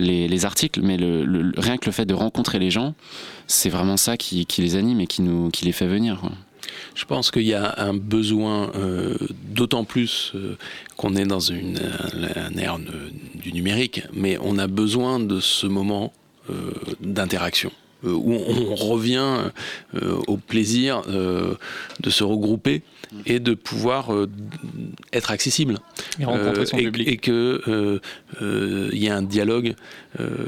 [0.00, 0.96] les, articles, mais
[1.56, 2.94] rien que le fait de rencontrer les gens,
[3.46, 5.22] c'est vraiment ça qui, les anime et qui,
[5.64, 6.22] les fait venir.
[6.94, 9.16] Je pense qu'il y a un besoin, euh,
[9.48, 10.56] d'autant plus euh,
[10.96, 11.80] qu'on est dans une,
[12.56, 12.78] ère
[13.34, 16.12] du numérique, mais on a besoin de ce moment
[16.50, 19.50] euh, d'interaction où on revient
[20.26, 22.82] au plaisir de se regrouper
[23.26, 24.28] et de pouvoir euh,
[25.12, 25.78] être accessible.
[26.18, 27.08] Et rencontrer son euh, public.
[27.08, 28.00] Et qu'il euh,
[28.92, 29.74] y ait un dialogue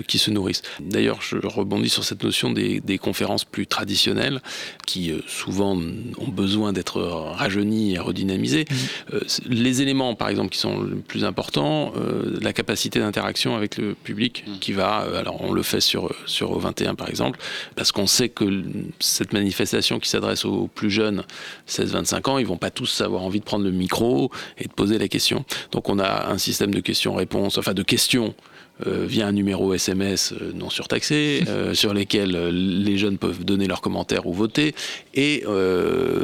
[0.08, 0.62] qui se nourrisse.
[0.80, 4.40] D'ailleurs, je rebondis sur cette notion des, des conférences plus traditionnelles
[4.86, 8.64] qui souvent ont besoin d'être rajeunies et redynamisées.
[8.70, 9.16] Mmh.
[9.46, 11.92] les éléments, par exemple, qui sont les plus importants,
[12.40, 14.58] la capacité d'interaction avec le public mmh.
[14.58, 17.38] qui va, alors on le fait sur, sur O21 par exemple,
[17.76, 18.62] parce qu'on sait que
[19.00, 21.24] cette manifestation qui s'adresse aux plus jeunes,
[21.68, 24.98] 16-25 ans, ils vont pas tous avoir envie de prendre le micro et de poser
[24.98, 25.44] la question.
[25.70, 28.51] Donc on a un système de questions-réponses, enfin de questions euh,
[28.86, 33.80] via un numéro SMS euh, non surtaxé, euh, sur lesquels les jeunes peuvent donner leurs
[33.80, 34.74] commentaires ou voter,
[35.14, 35.44] et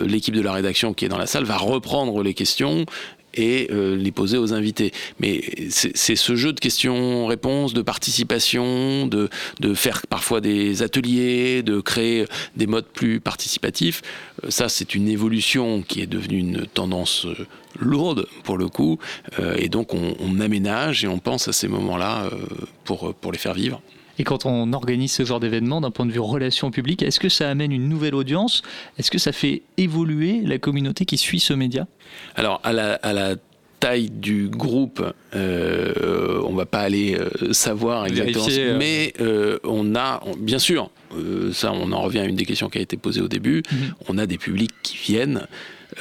[0.03, 2.87] l'équipe de la rédaction qui est dans la salle va reprendre les questions
[3.35, 4.93] et euh, les poser aux invités.
[5.21, 9.29] Mais c'est ce jeu de questions-réponses, de participation, de,
[9.75, 12.25] faire parfois des ateliers, de créer
[12.57, 14.03] des modes plus participatifs.
[14.45, 17.47] Euh, ça, c'est une évolution qui est devenue une tendance euh,
[17.79, 18.99] lourde pour le coup,
[19.57, 22.29] et donc on, aménage et on pense à ces moments-là
[22.85, 23.81] pour les faire vivre.
[24.19, 27.29] Et quand on organise ce genre d'événement d'un point de vue relation publique, est-ce que
[27.29, 28.63] ça amène une nouvelle audience?
[28.99, 31.87] Est-ce que ça fait évoluer la communauté qui suit ce média?
[32.35, 33.37] Alors, à la, à la
[33.81, 35.05] taille du groupe,
[35.37, 38.45] euh, on va pas aller euh, savoir exactement.
[38.45, 38.77] Vérifier, euh.
[38.79, 42.45] Mais euh, on a, on- bien sûr, euh, ça, on en revient à une des
[42.45, 43.63] questions qui a été posée au début.
[43.71, 43.95] Mhm.
[44.09, 45.47] On a des publics qui viennent.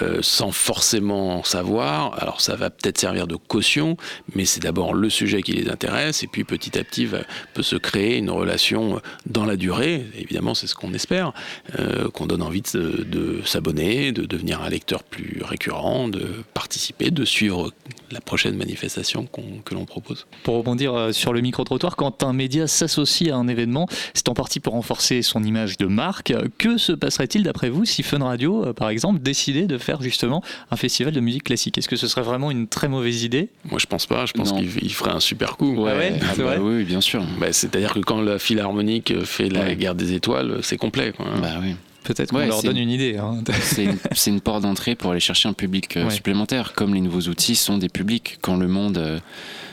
[0.01, 2.21] Euh, sans forcément savoir.
[2.21, 3.97] Alors ça va peut-être servir de caution,
[4.35, 7.07] mais c'est d'abord le sujet qui les intéresse, et puis petit à petit
[7.53, 10.05] peut se créer une relation dans la durée.
[10.15, 11.33] Évidemment, c'est ce qu'on espère,
[11.79, 17.25] euh, qu'on donne envie de, s'abonner, de devenir un lecteur plus récurrent, de participer, de
[17.25, 17.71] suivre
[18.11, 19.27] la prochaine manifestation
[19.65, 20.27] que l'on propose.
[20.43, 24.33] Pour rebondir euh, sur le micro-trottoir, quand un média s'associe à un événement, c'est en
[24.33, 26.33] partie pour renforcer son image de marque.
[26.57, 30.75] Que se passerait-il d'après vous si Fun Radio, par exemple, décidait de faire justement un
[30.75, 33.49] festival de musique classique Est-ce que ce serait vraiment une très mauvaise idée?
[33.69, 34.25] Moi, je pense pas.
[34.25, 35.75] Je pense qu'il il ferait un super coup.
[35.87, 37.23] Ah ouais, Ah bah oui, bien sûr.
[37.39, 39.75] Bah, C'est-à-dire que quand la Philharmonique fait la Ouais.
[39.75, 41.11] guerre des étoiles, c'est complet.
[41.15, 41.25] Quoi.
[41.41, 41.75] Bah oui.
[42.03, 43.17] Peut-être qu'on Ouais, leur donne une- une idée.
[43.17, 43.43] hein.
[44.15, 46.09] C'est une, porte d'entrée pour aller chercher un public euh, Ouais.
[46.11, 48.37] supplémentaire, comme les nouveaux outils sont des publics.
[48.41, 49.19] Quand le monde euh,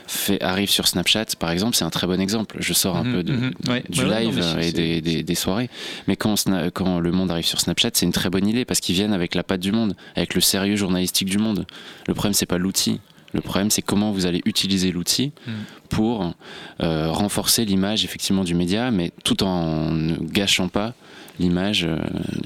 [0.07, 2.57] fait, arrive sur Snapchat, par exemple, c'est un très bon exemple.
[2.61, 3.53] Je sors un Mhm, peu de, mhm.
[3.69, 3.85] Ouais.
[3.89, 5.71] du live non, c'est- et des, des- des soirées.
[6.09, 6.35] Mais quand,
[6.75, 9.35] quand le monde arrive sur Snapchat, c'est une très bonne idée parce qu'ils viennent avec
[9.35, 11.67] la patte du monde, avec le sérieux journalistique du monde.
[12.07, 13.01] Le problème, c'est pas l'outil.
[13.33, 15.51] Le problème, c'est comment vous allez utiliser l'outil Mm.
[15.89, 16.35] pour
[16.83, 20.95] euh, renforcer l'image effectivement du média, mais tout en ne gâchant pas
[21.41, 21.99] l'image euh,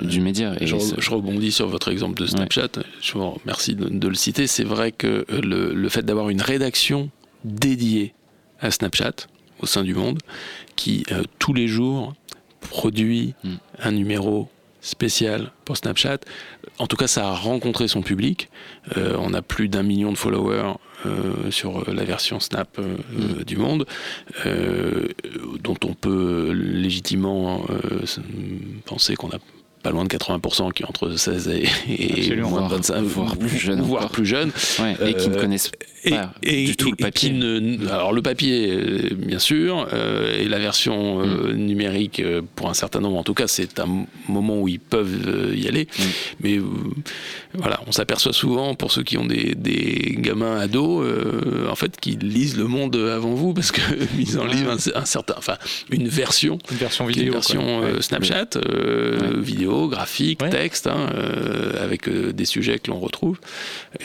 [0.02, 0.54] du média.
[0.60, 0.76] Et Je,
[1.10, 2.68] rebondis sur votre exemple de Snapchat.
[3.02, 4.46] Je vous remercie de, de le citer.
[4.46, 7.10] C'est vrai que euh, le, le fait d'avoir une rédaction
[7.44, 8.14] dédiée
[8.60, 9.26] à Snapchat
[9.60, 10.18] au sein du monde,
[10.76, 12.14] qui euh, tous les jours
[12.60, 13.48] produit Mm.
[13.82, 14.48] un numéro
[14.80, 16.18] spécial pour Snapchat.
[16.78, 18.48] En tout cas, ça a rencontré son public.
[18.96, 20.74] Euh, on a plus d'un million de followers
[21.06, 23.86] euh, sur la version Snap euh, euh, du monde,
[25.62, 27.64] dont on peut légitimement
[28.84, 29.38] penser qu'on a
[29.82, 33.48] pas loin de 80% qui est entre 16 et, moins de Voire- 25, voire plus
[33.58, 34.50] jeune voire plus jeunes.
[34.80, 35.70] Ouais, et qui ne connaissent
[36.10, 37.30] pas et- du tout et- le papier.
[37.30, 41.56] ne- alors le papier, euh, bien sûr, euh, et la version euh, Mm.
[41.56, 42.22] numérique,
[42.56, 45.88] pour un certain nombre, en tout cas, c'est un moment où ils peuvent y aller.
[45.98, 46.02] Mm.
[46.40, 46.58] Mais
[47.54, 51.04] voilà, on s'aperçoit souvent, pour ceux qui ont des, des gamins ados,
[51.70, 53.82] en fait, qui lisent le monde avant vous, parce qu'ils
[54.40, 55.56] en lisent un, un certain, enfin,
[55.90, 56.58] une version.
[56.70, 57.24] Une version vidéo.
[57.26, 58.00] Une version Ouais.
[58.02, 59.40] Snapchat, Ouais.
[59.40, 60.50] vidéo, graphique, Ouais.
[60.50, 61.08] texte, hein,
[61.80, 63.38] avec des sujets que l'on retrouve.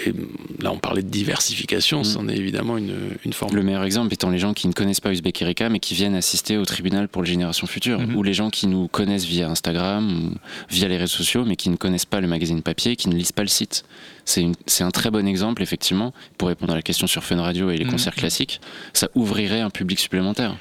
[0.06, 0.28] Et mm,
[0.62, 2.06] là, on parlait de diversification, Mm.
[2.06, 2.93] c'en est évidemment une,
[3.25, 3.56] une forme.
[3.56, 6.15] Le meilleur exemple étant les gens qui ne connaissent pas Uzbek Erika mais qui viennent
[6.15, 8.15] assister au tribunal pour les générations futures, Mhm.
[8.15, 10.36] ou les gens qui nous connaissent via Instagram,
[10.69, 13.32] via les réseaux sociaux mais qui ne connaissent pas le magazine papier, qui ne lisent
[13.32, 13.84] pas le site.
[14.25, 17.77] C'est un très bon exemple effectivement pour répondre à la question sur Fun Radio et
[17.77, 17.91] les Mhm.
[17.91, 18.62] concerts classiques.
[18.93, 20.56] Ça ouvrirait un public supplémentaire.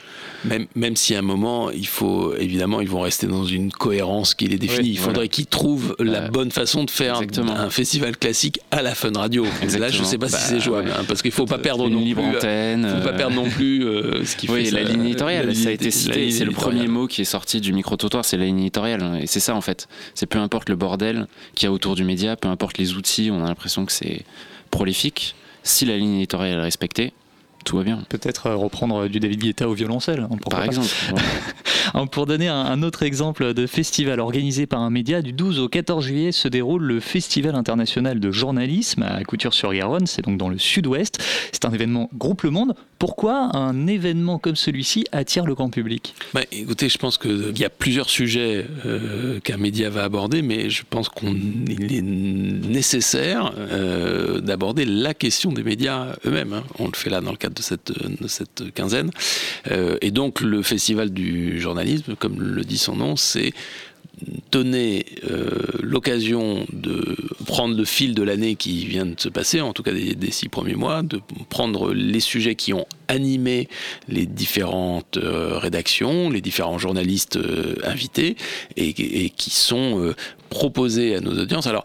[0.45, 4.35] Même, même si à un moment, il faut évidemment, ils vont rester dans une cohérence
[4.35, 4.83] qui les définit.
[4.89, 5.29] Oui, il faudrait voilà.
[5.29, 7.55] qu'ils trouvent la Euh, bonne façon de faire exactement.
[7.57, 9.45] un festival classique à la Fun Radio.
[9.45, 10.05] Là, je Exactement.
[10.05, 10.95] sais pas si Bah, c'est jouable, ouais.
[11.13, 12.37] Parce qu'il faut pas perdre non libre plus.
[12.39, 12.89] antenne.
[12.89, 15.55] faut pas euh, perdre non plus euh, ce qui Oui, fait la ça, ligne éditoriale,
[15.55, 16.31] ça a été cité.
[16.31, 19.19] C'est le premier mot qui est sorti du micro-trottoir, c'est la ligne éditoriale.
[19.21, 19.89] Et c'est ça en fait.
[20.15, 23.31] C'est peu importe le bordel qu'il y a autour du média, peu importe les outils,
[23.31, 24.23] on a l'impression que c'est
[24.71, 25.35] prolifique.
[25.63, 27.13] Si la ligne éditoriale est respectée,
[27.65, 28.03] tout va bien.
[28.09, 30.21] Peut-être euh, reprendre du David Guetta au violoncelle.
[30.21, 30.89] hein, pourquoi Par exemple.
[31.95, 35.59] Alors, Pour donner un, un autre exemple de festival organisé par un média, du 12
[35.59, 40.49] au 14 juillet se déroule le Festival international de journalisme à Couture-sur-Garonne, c'est donc dans
[40.49, 41.19] le sud-ouest.
[41.53, 42.75] C'est un événement groupe Le Monde.
[42.99, 46.15] Pourquoi un événement comme celui-ci attire le grand public?
[46.35, 50.71] Bah, écoutez, je pense qu'il y a plusieurs sujets euh, qu'un média va aborder, mais
[50.71, 56.53] je pense qu'il est nécessaire euh, d'aborder la question des médias eux-mêmes.
[56.53, 56.63] hein.
[56.79, 59.11] On le fait là dans le cadre de cette, de cette quinzaine.
[59.71, 63.53] Euh, et donc le Festival du journalisme, comme le dit son nom, c'est
[64.51, 65.49] donner euh,
[65.81, 69.93] l'occasion de prendre le fil de l'année qui vient de se passer, en tout cas
[69.93, 73.69] des, six premiers mois, de prendre les sujets qui ont animé
[74.09, 78.37] les différentes euh, rédactions, les différents journalistes euh, invités,
[78.77, 80.15] et qui sont
[80.53, 81.67] proposés à nos audiences.
[81.67, 81.85] Alors,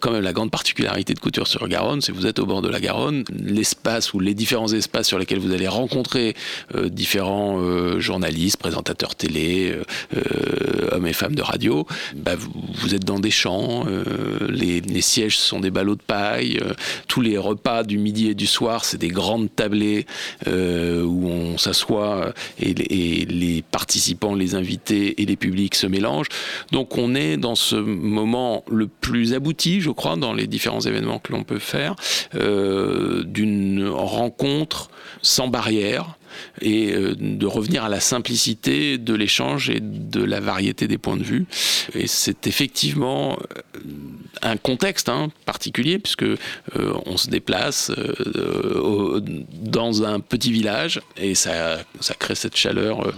[0.00, 2.62] quand même, la grande particularité de Couture sur Garonne, c'est que vous êtes au bord
[2.62, 6.34] de la Garonne, l'espace ou les différents espaces sur lesquels vous allez rencontrer
[6.74, 9.74] euh, différents euh, journalistes, présentateurs télé,
[10.16, 13.84] euh, hommes et femmes de radio, bah, vous, êtes dans des champs,
[14.48, 16.60] les, sièges sont des ballots de paille,
[17.08, 20.06] tous les repas du midi et du soir, c'est des grandes tablées
[20.46, 26.28] où on s'assoit et les participants, les invités et les publics se mélangent.
[26.70, 31.18] Donc on est dans ce moment le plus abouti, je crois, dans les différents événements
[31.18, 31.94] que l'on peut faire,
[32.34, 34.90] euh, d'une rencontre
[35.22, 36.18] sans barrière
[36.60, 41.22] et de revenir à la simplicité de l'échange et de la variété des points de
[41.22, 41.46] vue.
[41.94, 43.38] Et c'est effectivement
[44.42, 46.24] un contexte hein, particulier puisque
[47.06, 47.92] on se déplace
[49.62, 53.12] dans un petit village et ça, ça crée cette chaleur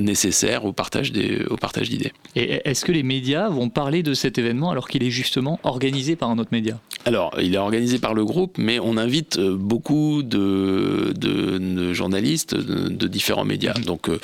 [0.00, 2.12] nécessaire au partage des, au partage d'idées.
[2.36, 6.16] Et est-ce que les médias vont parler de cet événement alors qu'il est justement organisé
[6.16, 6.78] par un autre média?
[7.04, 12.54] Alors, il est organisé par le groupe, mais on invite euh, beaucoup de, de, journalistes
[12.54, 13.74] de, différents médias.
[13.76, 13.84] Mhm.
[13.84, 14.18] Donc, euh,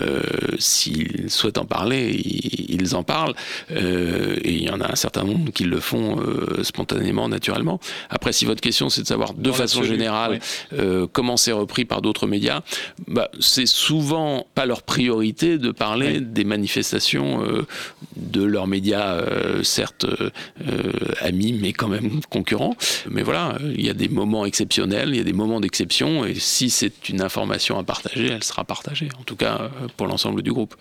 [0.00, 0.22] euh,
[0.58, 2.10] s'ils souhaitent en parler,
[2.68, 3.34] ils, en parlent.
[3.70, 6.20] et il y en a un certain nombre qui le font
[6.62, 7.80] spontanément, naturellement.
[8.10, 10.40] Après, si votre question c'est de savoir de façon générale
[11.12, 12.60] comment c'est repris par d'autres médias,
[13.08, 17.42] bah, c'est souvent pas leur priorité de parler des manifestations
[18.16, 19.22] de leurs médias,
[19.62, 20.06] certes
[21.20, 22.76] amis, mais quand même concurrents.
[23.10, 26.34] Mais voilà, il y a des moments exceptionnels, il y a des moments d'exception, et
[26.34, 30.52] si c'est une information à partager, elle sera partagée, en tout cas pour l'ensemble du
[30.52, 30.74] groupe.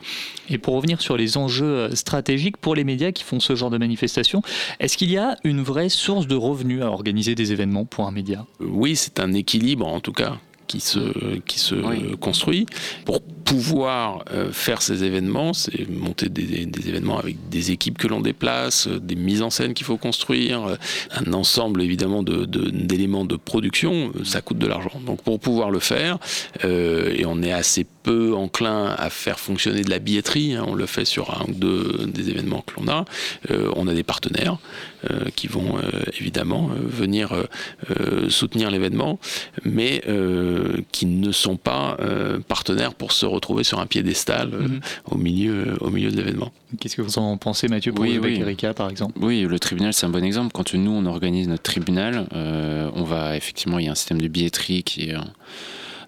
[0.49, 3.77] Et pour revenir sur les enjeux stratégiques pour les médias qui font ce genre de
[3.77, 4.41] manifestation,
[4.79, 8.11] est-ce qu'il y a une vraie source de revenus à organiser des événements pour un
[8.11, 8.45] média?
[8.59, 11.75] Oui, c'est un équilibre en tout cas qui se, qui se
[12.15, 12.65] construit.
[13.05, 18.21] Pour pouvoir euh, faire ces événements, c'est monter des, événements avec des équipes que l'on
[18.21, 20.75] déplace, euh, des mises en scène qu'il faut construire, euh,
[21.11, 24.99] un ensemble évidemment d'éléments de, de, production, ça coûte de l'argent.
[25.05, 26.17] Donc pour pouvoir le faire,
[26.63, 30.85] et on est assez peu enclin à faire fonctionner de la billetterie, hein, on le
[30.85, 33.05] fait sur un ou deux des événements que l'on a,
[33.75, 34.57] on a des partenaires
[35.35, 35.77] qui vont
[36.19, 37.33] évidemment venir
[38.29, 39.19] soutenir l'événement,
[39.63, 40.01] mais
[40.91, 41.97] qui ne sont pas
[42.47, 44.79] partenaires pour se retrouver sur un piédestal euh, mhm.
[45.11, 46.51] au, milieu, au milieu de l'événement.
[46.79, 49.13] Qu'est-ce que vous en pensez, Mathieu, pour oui, Erika, par exemple?
[49.19, 50.51] Oui, le tribunal, c'est un bon exemple.
[50.53, 54.21] Quand nous, on organise notre tribunal, euh, on va effectivement, il y a un système
[54.21, 55.15] de billetterie qui est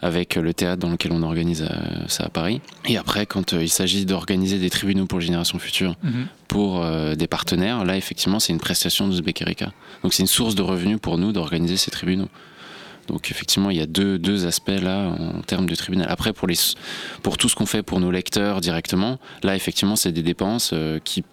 [0.02, 2.62] avec le théâtre dans lequel on organise euh, ça à Paris.
[2.86, 6.28] Et après, quand il s'agit d'organiser des tribunaux pour les générations futures, mhm.
[6.48, 9.72] pour des partenaires, là, effectivement, c'est une prestation de Uzbek Erika.
[10.04, 12.30] Donc c'est une source de revenus pour nous d'organiser ces tribunaux.
[13.08, 16.08] Donc effectivement, il y a deux, deux aspects là en termes de tribunal.
[16.10, 16.56] Après, pour, les,
[17.22, 21.00] pour tout ce qu'on fait pour nos lecteurs directement, là effectivement, c'est des dépenses euh,
[21.04, 21.24] qui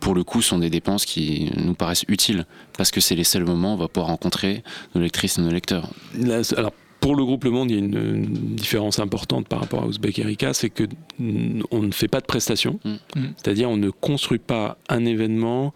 [0.00, 2.44] pour le coup, sont des dépenses qui nous paraissent utiles
[2.76, 4.62] parce que c'est les seuls moments où on va pouvoir rencontrer
[4.94, 5.88] nos lectrices et nos lecteurs.
[6.56, 9.86] alors, pour le groupe Le Monde, il y a une, différence importante par rapport à
[9.86, 10.84] Ouzbek Erika, c'est que
[11.18, 12.90] on ne fait pas de prestations, mm.
[12.90, 13.26] Mm.
[13.36, 15.72] c'est-à-dire on ne construit pas un événement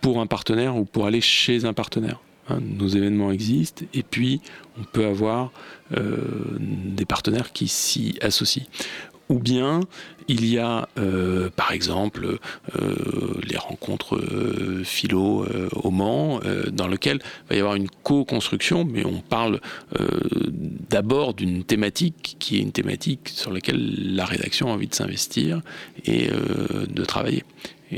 [0.00, 2.20] pour un partenaire ou pour aller chez un partenaire.
[2.48, 4.42] Hein, nos événements existent et puis
[4.78, 5.50] on peut avoir
[5.96, 6.16] euh,
[6.60, 8.64] des partenaires qui s'y associent.
[9.30, 9.80] Ou bien
[10.28, 12.36] il y a euh, par exemple
[12.76, 14.20] euh, les rencontres
[14.84, 19.60] philo au Mans dans lesquelles il va y avoir une co-construction, mais on parle
[20.90, 25.62] d'abord d'une thématique qui est une thématique sur laquelle la rédaction a envie de s'investir
[26.04, 27.44] et de travailler.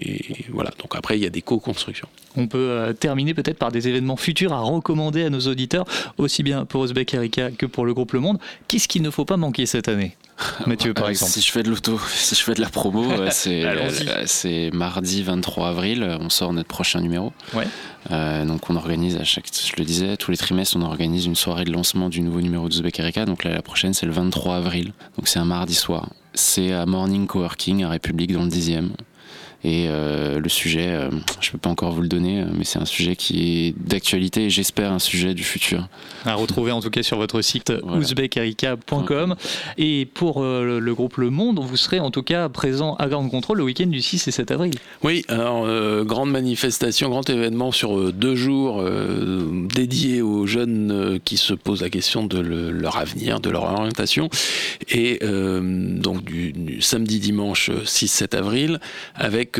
[0.01, 2.09] Et voilà, donc après il y a des co-constructions.
[2.37, 5.87] On peut euh, terminer peut-être par des événements futurs à recommander à nos auditeurs,
[6.19, 8.39] aussi bien pour Uzbek Erika que pour le groupe Le Monde.
[8.69, 10.17] Qu'est-ce qu'il ne faut pas manquer cette année
[10.67, 11.33] Mathieu, par exemple.
[11.33, 13.31] Si je fais de l'auto, si je fais de la promo, euh,
[14.27, 17.33] c'est mardi 23 avril, on sort notre prochain numéro.
[17.55, 17.67] Ouais.
[18.11, 21.35] Euh, donc on organise à chaque, je le disais, tous les trimestres, on organise une
[21.35, 23.25] soirée de lancement du nouveau numéro de Erika.
[23.25, 24.93] Donc là, la prochaine, c'est le 23 avril.
[25.17, 26.11] Donc c'est un mardi soir.
[26.35, 28.91] C'est à Morning Coworking à République dans le 10e.
[29.66, 32.62] Et euh, le sujet, euh, je ne peux pas encore vous le donner, euh, mais
[32.62, 35.88] c'est un sujet qui est d'actualité et j'espère un sujet du futur.
[36.24, 39.35] À retrouver en tout cas sur votre site ouzbekerika.com.
[39.76, 43.59] Et pour le groupe Le Monde, vous serez en tout cas présent à Grande Contrôle
[43.59, 44.74] le week-end du 6 et 7 avril.
[45.02, 45.66] Oui, alors
[46.05, 48.85] grande manifestation, grand événement sur deux jours
[49.74, 54.29] dédié aux jeunes qui se posent la question de leur avenir, de leur orientation.
[54.88, 58.81] Et donc du, du samedi dimanche 6-7 avril
[59.16, 59.56] avec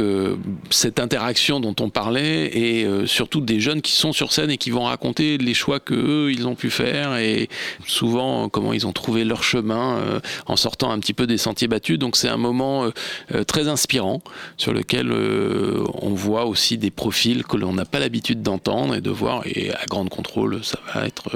[0.71, 4.59] cette interaction dont on parlait et euh, surtout des jeunes qui sont sur scène et
[4.59, 7.49] qui vont raconter les choix que eux ils ont pu faire et
[7.87, 11.69] souvent comment ils ont trouvé leur chemin euh, en sortant un petit peu des sentiers
[11.69, 11.99] battus.
[11.99, 12.91] Donc c'est un moment
[13.33, 14.23] euh, très inspirant
[14.57, 19.11] sur lequel on voit aussi des profils que l'on n'a pas l'habitude d'entendre et de
[19.11, 21.31] voir et à grande contrôle ça va être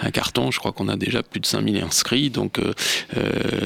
[0.00, 0.50] un carton.
[0.50, 2.60] Je crois qu'on a déjà plus de 5000 inscrits donc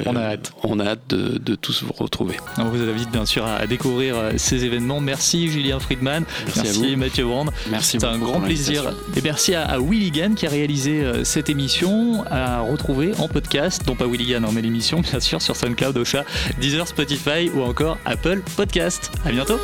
[0.07, 0.53] on a hâte.
[0.63, 2.37] On a hâte de, tous vous retrouver.
[2.59, 5.01] On vous invite bien sûr à découvrir ces événements.
[5.01, 6.25] Merci Julien Friedman,
[6.57, 7.51] merci, Mathieu Brand.
[7.71, 7.99] Merci.
[8.01, 8.93] C'est un grand plaisir.
[9.17, 13.83] Et merci à, à Willigan qui a réalisé euh, cette émission, à retrouver en podcast,
[13.87, 16.25] non pas Willigan, hein, mais l'émission bien sûr sur SoundCloud, Ocha,
[16.61, 19.11] Deezer, Spotify ou encore Apple Podcast.
[19.25, 19.59] À bientôt.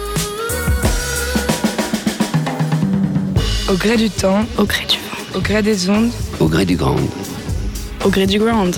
[3.68, 6.76] Au gré du temps, au gré du vent, au gré des ondes, au gré du
[6.76, 6.96] grand,
[8.04, 8.76] au gré du ground.